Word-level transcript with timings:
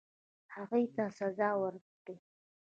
هغوی 0.55 0.85
ته 0.95 1.03
سزا 1.17 1.49
ورکړي. 1.61 2.15